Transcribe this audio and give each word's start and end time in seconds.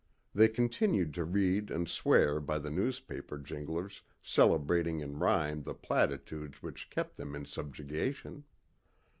They 0.33 0.47
continued 0.47 1.13
to 1.13 1.23
read 1.23 1.69
and 1.69 1.87
swear 1.87 2.39
by 2.39 2.57
the 2.57 2.71
newspaper 2.71 3.37
jinglers 3.37 4.01
celebrating 4.23 4.99
in 4.99 5.19
rhyme 5.19 5.61
the 5.61 5.75
platitudes 5.75 6.63
which 6.63 6.89
kept 6.89 7.17
them 7.17 7.35
in 7.35 7.45
subjugation. 7.45 8.45